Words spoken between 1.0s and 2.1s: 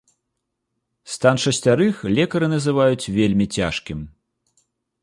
Стан шасцярых